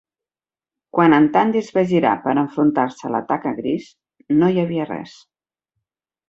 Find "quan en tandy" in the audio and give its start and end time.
0.97-1.61